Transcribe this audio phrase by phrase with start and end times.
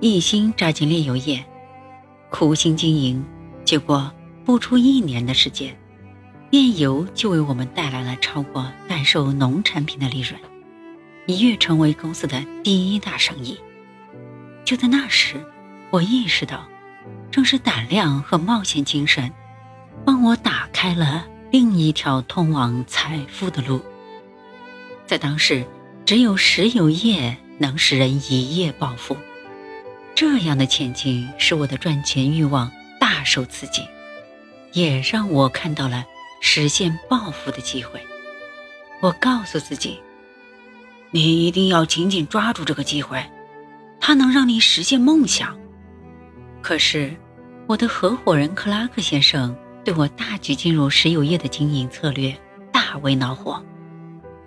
[0.00, 1.42] 一心扎进炼油业，
[2.30, 3.24] 苦心经营，
[3.64, 4.12] 结果
[4.44, 5.74] 不出一年的时间，
[6.50, 10.38] 炼油就为我们带来了超过代售农产品的利润，
[11.26, 13.58] 一跃成为公司的第一大生意。
[14.64, 15.42] 就在那时，
[15.90, 16.66] 我意识到，
[17.30, 19.32] 正是胆量和冒险精神，
[20.04, 23.80] 帮我打开了另一条通往财富的路。
[25.06, 25.64] 在当时，
[26.04, 29.16] 只有石油业能使人一夜暴富。
[30.14, 33.82] 这样的前景使我的赚钱欲望大受刺激，
[34.72, 36.04] 也让我看到了
[36.40, 38.00] 实现暴富的机会。
[39.00, 39.98] 我告诉自己
[41.10, 43.22] ：“你一定要紧紧抓住这个机会，
[44.00, 45.58] 它能让你实现梦想。”
[46.62, 47.14] 可是，
[47.66, 52.34] 我的合伙人克拉克先生对我大举进入石油业的经营策略
[52.72, 53.62] 大为恼火。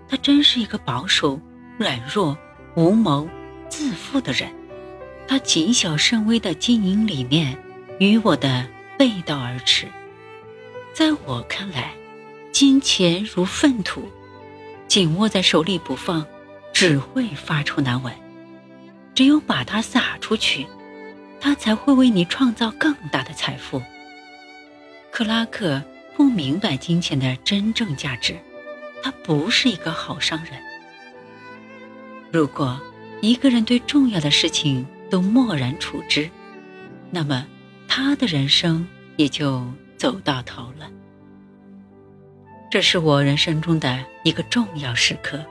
[0.07, 1.39] 他真是一个保守、
[1.77, 2.37] 软弱、
[2.75, 3.27] 无谋、
[3.67, 4.49] 自负的人。
[5.27, 7.57] 他谨小慎微的经营理念
[7.99, 8.65] 与我的
[8.97, 9.85] 背道而驰。
[10.93, 11.93] 在我看来，
[12.51, 14.07] 金钱如粪土，
[14.87, 16.25] 紧握在手里不放，
[16.73, 18.13] 只会发臭难闻。
[19.13, 20.65] 只有把它撒出去，
[21.39, 23.81] 它才会为你创造更大的财富。
[25.11, 25.81] 克拉克
[26.15, 28.37] 不明白金钱的真正价值，
[29.03, 30.53] 他不是一个好商人。
[32.31, 32.79] 如果
[33.21, 36.29] 一个人对重要的事情，都漠然处之，
[37.11, 37.45] 那么
[37.87, 39.65] 他的人生也就
[39.97, 40.89] 走到头了。
[42.69, 45.43] 这是我人生中的一个重要时刻，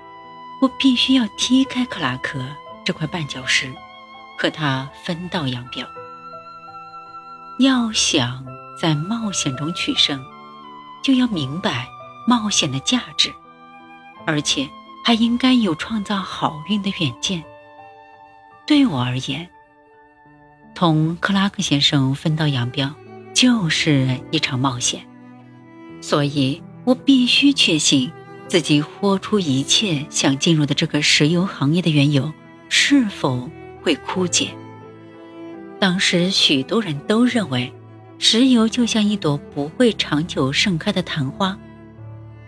[0.60, 2.38] 我必须要踢开克拉克
[2.84, 3.72] 这块绊脚石，
[4.38, 5.86] 和他分道扬镳。
[7.58, 8.44] 要想
[8.78, 10.22] 在冒险中取胜，
[11.02, 11.88] 就要明白
[12.26, 13.32] 冒险的价值，
[14.26, 14.68] 而且
[15.02, 17.42] 还应该有创造好运的远见。
[18.66, 19.48] 对我而言，
[20.74, 22.92] 同克拉克先生分道扬镳
[23.32, 25.06] 就是一场冒险，
[26.00, 28.10] 所以我必须确信
[28.48, 32.32] 自己豁出一切想进入的这个石油行业的缘由
[32.68, 33.48] 是否
[33.82, 34.48] 会枯竭。
[35.78, 37.72] 当时许多人都认为，
[38.18, 41.56] 石油就像一朵不会长久盛开的昙花，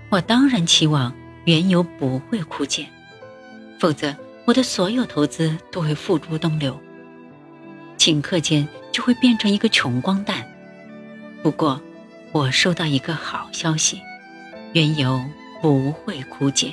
[0.09, 1.15] 我当然期望
[1.45, 2.87] 原油不会枯竭，
[3.79, 4.13] 否则。
[4.49, 6.81] 我的所有投资都会付诸东流，
[7.99, 10.43] 顷刻间就会变成一个穷光蛋。
[11.43, 11.79] 不过，
[12.33, 14.01] 我收到一个好消息，
[14.73, 15.23] 原油
[15.61, 16.73] 不会枯竭。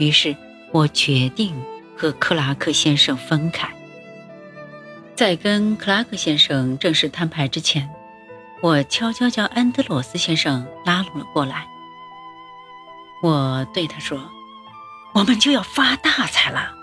[0.00, 0.34] 于是
[0.72, 1.54] 我决定
[1.96, 3.72] 和克拉克先生分开。
[5.14, 7.88] 在跟克拉克先生正式摊牌之前，
[8.60, 11.64] 我悄悄将安德罗斯先生拉拢了过来。
[13.22, 14.20] 我对他说。
[15.14, 16.74] 我们就要发大财了，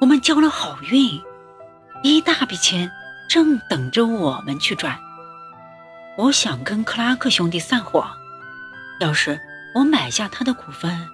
[0.00, 1.22] 我们交了好运，
[2.02, 2.90] 一大笔钱
[3.28, 4.98] 正等着我们去赚。
[6.16, 8.04] 我想跟克拉克兄弟散伙，
[8.98, 9.40] 要是
[9.76, 11.06] 我买下他的股份，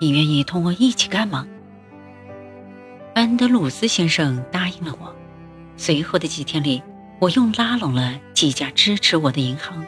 [0.00, 1.46] 你愿意同我一起干吗？
[3.14, 5.14] 安德鲁斯先生答应了我。
[5.76, 6.82] 随后的几天里，
[7.20, 9.86] 我又拉拢了几家支持我的银行，